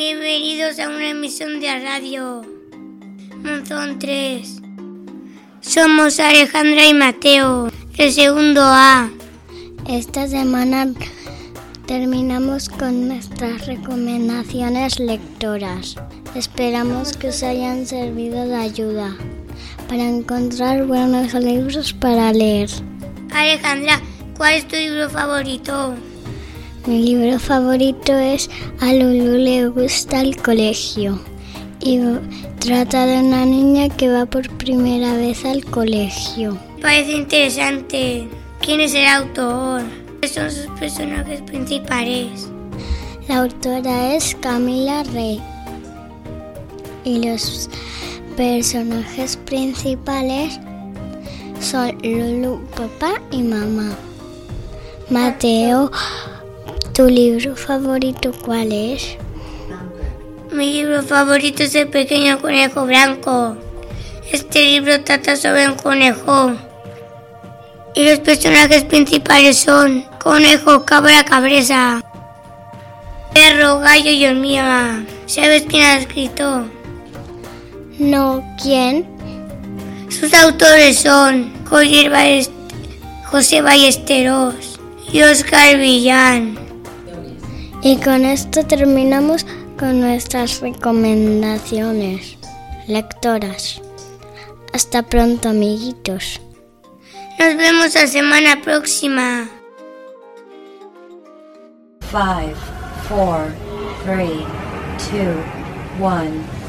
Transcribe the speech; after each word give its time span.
Bienvenidos 0.00 0.78
a 0.78 0.88
una 0.88 1.10
emisión 1.10 1.60
de 1.60 1.78
radio. 1.78 2.40
Monzón 3.44 3.98
3. 3.98 4.62
Somos 5.60 6.18
Alejandra 6.18 6.86
y 6.86 6.94
Mateo, 6.94 7.70
el 7.98 8.10
segundo 8.10 8.62
A. 8.64 9.10
Esta 9.86 10.26
semana 10.26 10.88
terminamos 11.86 12.70
con 12.70 13.08
nuestras 13.08 13.66
recomendaciones 13.66 14.98
lectoras. 14.98 15.96
Esperamos 16.34 17.14
que 17.18 17.28
os 17.28 17.42
hayan 17.42 17.84
servido 17.84 18.48
de 18.48 18.56
ayuda 18.56 19.14
para 19.86 20.08
encontrar 20.08 20.86
buenos 20.86 21.34
libros 21.34 21.92
para 21.92 22.32
leer. 22.32 22.70
Alejandra, 23.34 24.00
¿cuál 24.34 24.54
es 24.54 24.66
tu 24.66 24.76
libro 24.76 25.10
favorito? 25.10 25.94
Mi 26.86 27.02
libro 27.02 27.38
favorito 27.38 28.16
es 28.16 28.48
A 28.80 28.94
Lulu 28.94 29.36
le 29.36 29.68
gusta 29.68 30.22
el 30.22 30.34
colegio 30.40 31.20
y 31.82 32.00
trata 32.58 33.04
de 33.04 33.18
una 33.18 33.44
niña 33.44 33.90
que 33.90 34.08
va 34.08 34.24
por 34.24 34.48
primera 34.56 35.12
vez 35.14 35.44
al 35.44 35.62
colegio. 35.64 36.56
Parece 36.80 37.12
interesante. 37.12 38.26
¿Quién 38.62 38.80
es 38.80 38.94
el 38.94 39.06
autor? 39.06 39.82
¿Cuáles 40.20 40.32
son 40.32 40.50
sus 40.50 40.78
personajes 40.78 41.42
principales? 41.42 42.48
La 43.28 43.40
autora 43.40 44.14
es 44.14 44.34
Camila 44.36 45.02
Rey 45.12 45.38
y 47.04 47.22
los 47.22 47.68
personajes 48.38 49.36
principales 49.36 50.58
son 51.60 51.98
Lulu, 52.02 52.62
papá 52.74 53.20
y 53.30 53.42
mamá. 53.42 53.94
Mateo 55.10 55.90
¿Tu 56.94 57.08
libro 57.08 57.54
favorito 57.54 58.32
cuál 58.44 58.72
es? 58.72 59.16
Mi 60.52 60.72
libro 60.72 61.02
favorito 61.02 61.62
es 61.62 61.74
El 61.76 61.88
pequeño 61.88 62.40
conejo 62.40 62.84
blanco. 62.84 63.56
Este 64.32 64.64
libro 64.64 65.00
trata 65.02 65.36
sobre 65.36 65.68
un 65.68 65.76
conejo. 65.76 66.52
Y 67.94 68.08
los 68.08 68.18
personajes 68.18 68.82
principales 68.84 69.58
son 69.58 70.04
conejo, 70.18 70.84
cabra, 70.84 71.24
cabresa, 71.24 72.04
perro, 73.32 73.78
gallo 73.78 74.10
y 74.10 74.26
hormiga. 74.26 75.04
¿Sabes 75.26 75.62
quién 75.68 75.82
ha 75.82 75.98
escrito? 75.98 76.66
No, 77.98 78.42
¿quién? 78.60 79.06
Sus 80.08 80.34
autores 80.34 80.98
son 80.98 81.52
José 81.66 82.08
Ballesteros 83.62 84.80
y 85.12 85.22
Oscar 85.22 85.78
Villán. 85.78 86.69
Y 87.82 87.96
con 87.96 88.26
esto 88.26 88.66
terminamos 88.66 89.46
con 89.78 90.00
nuestras 90.00 90.60
recomendaciones 90.60 92.36
lectoras. 92.86 93.80
Hasta 94.74 95.02
pronto, 95.02 95.48
amiguitos. 95.48 96.42
Nos 97.38 97.56
vemos 97.56 97.94
la 97.94 98.06
semana 98.06 98.60
próxima. 98.62 99.48
5, 102.10 102.20
4, 103.08 103.46
3, 104.04 104.28
2, 104.28 104.40
1. 106.00 106.60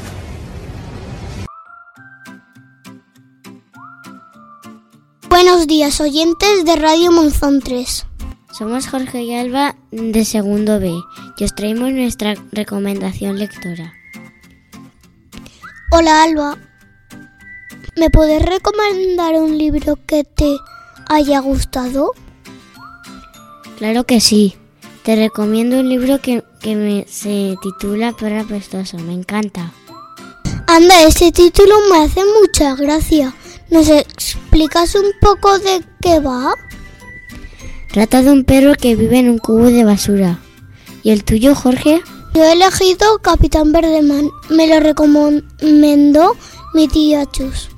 Buenos 5.28 5.66
días, 5.66 6.00
oyentes 6.00 6.64
de 6.64 6.76
Radio 6.76 7.12
Monzón 7.12 7.60
3. 7.60 8.06
Somos 8.52 8.86
Jorge 8.86 9.22
y 9.22 9.34
Alba 9.34 9.76
de 9.90 10.26
segundo 10.26 10.78
B 10.78 10.92
y 11.38 11.44
os 11.44 11.54
traemos 11.54 11.90
nuestra 11.90 12.34
recomendación 12.52 13.38
lectora. 13.38 13.94
Hola 15.90 16.22
Alba, 16.22 16.58
¿me 17.96 18.10
puedes 18.10 18.42
recomendar 18.42 19.36
un 19.36 19.56
libro 19.56 19.98
que 20.06 20.24
te 20.24 20.58
haya 21.08 21.40
gustado? 21.40 22.12
Claro 23.78 24.04
que 24.04 24.20
sí. 24.20 24.54
Te 25.02 25.16
recomiendo 25.16 25.80
un 25.80 25.88
libro 25.88 26.20
que, 26.20 26.44
me, 26.64 27.06
se 27.08 27.56
titula 27.62 28.12
Perra 28.12 28.44
Pestosa. 28.44 28.98
Me 28.98 29.14
encanta. 29.14 29.72
Anda, 30.66 31.02
ese 31.02 31.32
título 31.32 31.74
me 31.90 32.04
hace 32.04 32.20
mucha 32.40 32.76
gracia. 32.76 33.34
¿Nos 33.70 33.88
explicas 33.88 34.94
un 34.94 35.10
poco 35.20 35.58
de 35.58 35.82
qué 36.02 36.20
va? 36.20 36.54
Trata 37.92 38.22
de 38.22 38.32
un 38.32 38.44
perro 38.44 38.74
que 38.74 38.96
vive 38.96 39.18
en 39.18 39.28
un 39.28 39.38
cubo 39.38 39.66
de 39.66 39.84
basura. 39.84 40.38
¿Y 41.02 41.10
el 41.10 41.24
tuyo, 41.24 41.54
Jorge? 41.54 42.00
Yo 42.34 42.42
he 42.42 42.52
elegido 42.52 43.18
Capitán 43.18 43.72
Verdeman. 43.72 44.30
Me 44.48 44.66
lo 44.66 44.80
recomendó 44.80 46.34
mi 46.72 46.88
tía 46.88 47.30
Chus. 47.30 47.68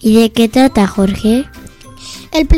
¿Y 0.00 0.18
de 0.18 0.32
qué 0.32 0.48
trata, 0.48 0.86
Jorge? 0.86 1.44
El, 2.32 2.48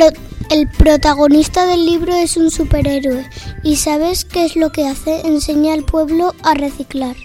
el 0.50 0.68
protagonista 0.78 1.66
del 1.66 1.84
libro 1.84 2.14
es 2.14 2.36
un 2.36 2.52
superhéroe. 2.52 3.28
¿Y 3.64 3.74
sabes 3.76 4.24
qué 4.24 4.44
es 4.44 4.54
lo 4.54 4.70
que 4.70 4.86
hace? 4.86 5.26
Enseña 5.26 5.74
al 5.74 5.84
pueblo 5.84 6.32
a 6.44 6.54
reciclar. 6.54 7.16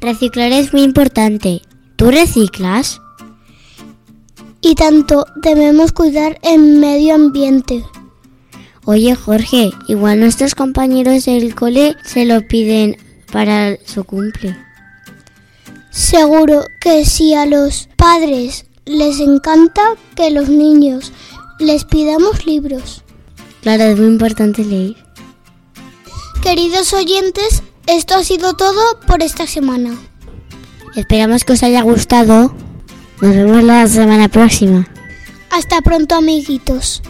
Reciclar 0.00 0.50
es 0.50 0.72
muy 0.72 0.82
importante. 0.82 1.62
¿Tú 1.94 2.10
reciclas? 2.10 3.00
Y 4.60 4.74
tanto 4.74 5.24
debemos 5.36 5.92
cuidar 5.92 6.40
el 6.42 6.58
medio 6.58 7.14
ambiente. 7.14 7.84
Oye 8.86 9.14
Jorge, 9.14 9.70
igual 9.88 10.20
nuestros 10.20 10.54
compañeros 10.54 11.24
del 11.24 11.54
cole 11.54 11.96
se 12.04 12.26
lo 12.26 12.46
piden 12.46 12.96
para 13.32 13.76
su 13.84 14.04
cumple. 14.04 14.56
Seguro 15.90 16.66
que 16.80 17.04
si 17.06 17.34
a 17.34 17.46
los 17.46 17.88
padres 17.96 18.66
les 18.84 19.20
encanta 19.20 19.82
que 20.14 20.30
los 20.30 20.48
niños 20.48 21.12
les 21.58 21.84
pidamos 21.84 22.44
libros. 22.46 23.02
Claro, 23.62 23.84
es 23.84 23.98
muy 23.98 24.08
importante 24.08 24.64
leer. 24.64 24.96
Queridos 26.42 26.92
oyentes, 26.92 27.62
esto 27.86 28.16
ha 28.16 28.24
sido 28.24 28.52
todo 28.52 29.00
por 29.06 29.22
esta 29.22 29.46
semana. 29.46 29.96
Esperamos 30.94 31.44
que 31.44 31.54
os 31.54 31.62
haya 31.62 31.80
gustado. 31.80 32.54
Nos 33.22 33.34
vemos 33.34 33.62
la 33.62 33.88
semana 33.88 34.28
próxima. 34.28 34.86
Hasta 35.50 35.80
pronto, 35.80 36.16
amiguitos. 36.16 37.02